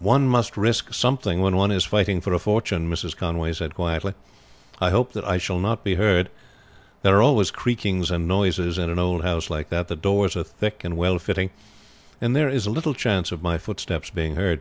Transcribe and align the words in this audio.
"One 0.00 0.26
must 0.26 0.56
risk 0.56 0.92
something 0.92 1.40
when 1.42 1.54
one 1.54 1.70
is 1.70 1.84
fighting 1.84 2.20
for 2.20 2.32
a 2.32 2.40
fortune," 2.40 2.90
Mrs. 2.90 3.16
Conway 3.16 3.52
said 3.52 3.72
quietly. 3.76 4.14
"I 4.80 4.90
hope 4.90 5.12
that 5.12 5.24
I 5.24 5.38
shall 5.38 5.60
not 5.60 5.84
be 5.84 5.94
heard. 5.94 6.28
There 7.02 7.16
are 7.16 7.22
always 7.22 7.52
creakings 7.52 8.10
and 8.10 8.26
noises 8.26 8.78
in 8.78 8.90
an 8.90 8.98
old 8.98 9.22
house 9.22 9.48
like 9.48 9.68
that. 9.68 9.86
The 9.86 9.94
doors 9.94 10.34
are 10.36 10.42
thick 10.42 10.82
and 10.82 10.96
well 10.96 11.20
fitting, 11.20 11.50
and 12.20 12.34
there 12.34 12.48
is 12.48 12.66
little 12.66 12.94
chance 12.94 13.30
of 13.30 13.44
my 13.44 13.58
footsteps 13.58 14.10
being 14.10 14.34
heard. 14.34 14.60